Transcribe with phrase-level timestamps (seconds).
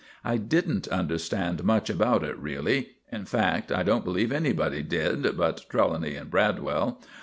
[0.25, 2.93] I didn't understand much about it really.
[3.11, 6.99] In fact, I don't believe anybody did but Trelawny and Bradwell.